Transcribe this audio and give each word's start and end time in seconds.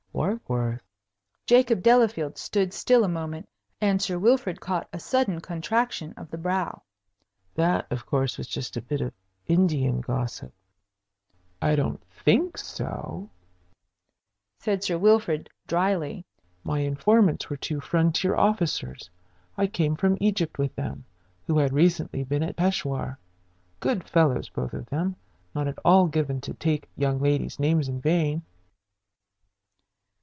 "Warkworth?" 0.13 0.81
Jacob 1.47 1.81
Delafield 1.81 2.37
stood 2.37 2.73
still 2.73 3.05
a 3.05 3.09
moment, 3.09 3.47
and 3.79 4.01
Sir 4.01 4.19
Wilfrid 4.19 4.59
caught 4.59 4.87
a 4.91 4.99
sudden 4.99 5.39
contraction 5.39 6.13
of 6.17 6.29
the 6.29 6.37
brow. 6.37 6.83
"That, 7.55 7.89
of 7.89 8.05
course, 8.05 8.37
was 8.37 8.47
just 8.49 8.75
a 8.75 8.81
bit 8.81 8.99
of 8.99 9.13
Indian 9.47 10.01
gossip." 10.01 10.53
"I 11.61 11.77
don't 11.77 12.03
think 12.03 12.57
so," 12.57 13.29
said 14.59 14.83
Sir 14.83 14.97
Wilfrid, 14.97 15.49
dryly. 15.65 16.25
"My 16.65 16.79
informants 16.79 17.49
were 17.49 17.57
two 17.57 17.79
frontier 17.79 18.35
officers 18.35 19.09
I 19.57 19.65
came 19.65 19.95
from 19.95 20.17
Egypt 20.19 20.57
with 20.59 20.75
them 20.75 21.05
who 21.47 21.57
had 21.57 21.71
recently 21.73 22.25
been 22.25 22.43
at 22.43 22.57
Peshawar; 22.57 23.17
good 23.79 24.03
fellows 24.03 24.49
both 24.49 24.73
of 24.73 24.87
them, 24.87 25.15
not 25.55 25.69
at 25.69 25.79
all 25.85 26.07
given 26.07 26.41
to 26.41 26.53
take 26.53 26.89
young 26.97 27.19
ladies' 27.21 27.59
names 27.59 27.87
in 27.87 28.01
vain." 28.01 28.43